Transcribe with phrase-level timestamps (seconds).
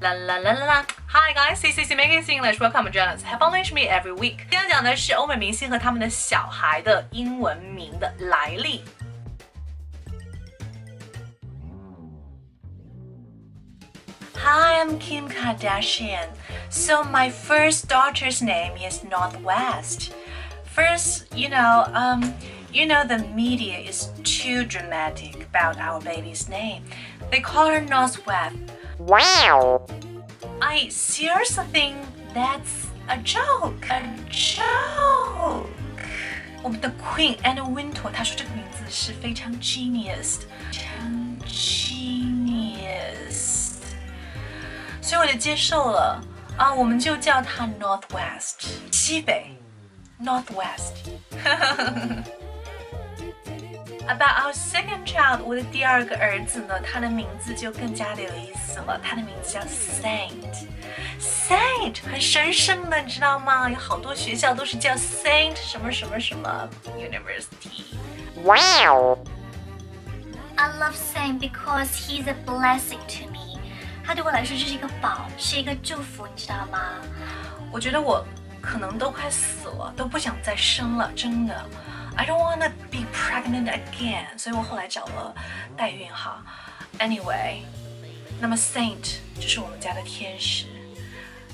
[0.00, 2.58] 啦啦啦啦啦！Hi guys, this is Maggie English.
[2.58, 3.22] Welcome, Jonas.
[3.22, 4.38] Have fun with me every week.
[4.48, 8.82] 今天讲的是欧美明星和他们的小孩的英文名的来历。
[14.36, 16.28] Hi, I'm Kim Kardashian.
[16.70, 20.12] So my first daughter's name is North West.
[20.64, 22.32] First, you know, um.
[22.72, 26.84] You know, the media is too dramatic about our baby's name.
[27.32, 28.54] They call her North West.
[29.00, 29.86] Wow!
[30.60, 31.96] I seriously think
[32.34, 33.88] that's a joke.
[33.90, 35.66] A joke.
[36.62, 41.10] Of the Queen Anna Wintour，她说这个名字是非常 genius 的，非常
[47.80, 49.56] Northwest 西北
[50.22, 51.08] Northwest。
[54.09, 58.99] About our second child，我的第二个儿子呢，他的名字就更加的有意思了。
[59.03, 63.67] 他的名字叫 Saint，Saint 很神圣的，你知道吗？
[63.69, 67.95] 有好多学校都是叫 Saint 什么什么什么 University。
[68.43, 69.17] Wow.
[70.55, 73.59] I love Sam because he's a blessing to me。
[74.05, 76.79] 他对我来说就是一个宝，是一个祝福，你知道吗？
[77.71, 78.23] 我觉得我
[78.61, 81.65] 可能都快死了，都不想再生了，真的。
[82.17, 83.05] I don't wanna be
[83.39, 85.33] pregnant again，所以我后来找了
[85.77, 86.43] 代孕哈。
[86.99, 87.61] Anyway，
[88.39, 90.65] 那么 Saint 就是我们家的天使，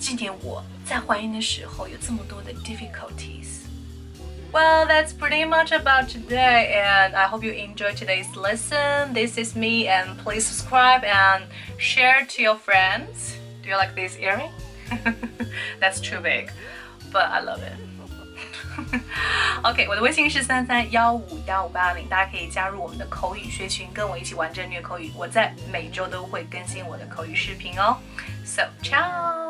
[0.00, 9.14] 纪念我在怀孕的时候有这么多的 difficulties。Well, that's pretty much about today, and I hope you enjoyed today's lesson.
[9.14, 11.44] This is me, and please subscribe and
[11.78, 13.36] share to your friends.
[13.62, 14.50] Do you like this earring?
[15.80, 16.50] That's too big,
[17.10, 17.72] but I love it.
[19.69, 25.11] OK，我的微信是三三幺五幺五八零，大家可以加入我们的口语学群，跟我一起玩正虐口语。
[25.13, 27.97] 我在每周都会更新我的口语视频哦。
[28.45, 29.46] So, ciao.